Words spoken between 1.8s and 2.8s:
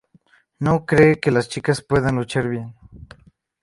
puedan luchar bien.